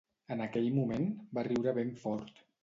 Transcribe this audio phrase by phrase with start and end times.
[0.35, 1.05] En aquell moment,
[1.39, 2.43] va riure ben fort.